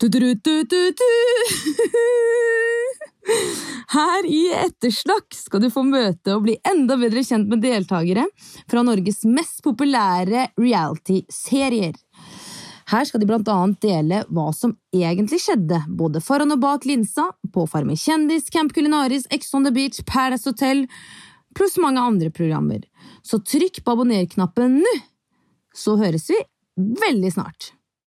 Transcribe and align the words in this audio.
Du-du-du-du-du. 0.00 1.10
Her 3.94 4.26
i 4.26 4.40
Etterslakk 4.58 5.36
skal 5.38 5.62
du 5.62 5.68
få 5.72 5.84
møte 5.86 6.34
og 6.34 6.42
bli 6.48 6.56
enda 6.66 6.96
bedre 6.98 7.22
kjent 7.24 7.46
med 7.50 7.62
deltakere 7.62 8.24
fra 8.70 8.82
Norges 8.84 9.22
mest 9.28 9.62
populære 9.64 10.48
reality-serier. 10.58 11.94
Her 12.90 13.06
skal 13.08 13.22
de 13.22 13.28
blant 13.30 13.48
annet 13.48 13.78
dele 13.80 14.18
hva 14.34 14.48
som 14.52 14.74
egentlig 14.92 15.38
skjedde, 15.44 15.78
både 15.88 16.20
foran 16.20 16.52
og 16.52 16.60
bak 16.64 16.84
linsa, 16.90 17.30
på 17.54 17.64
Farmen 17.70 17.96
kjendis, 17.96 18.50
Camp 18.52 18.74
Culinaris, 18.76 19.28
Ex 19.30 19.54
on 19.54 19.64
the 19.64 19.72
Beach, 19.72 20.02
Paradise 20.10 20.50
Hotel, 20.50 20.84
pluss 21.56 21.78
mange 21.80 22.02
andre 22.02 22.34
programmer. 22.34 22.82
Så 23.24 23.40
trykk 23.40 23.80
på 23.84 23.94
abonner-knappen 23.94 24.82
nå, 24.82 24.98
så 25.74 25.96
høres 26.02 26.28
vi 26.34 26.42
veldig 27.06 27.32
snart. 27.38 27.72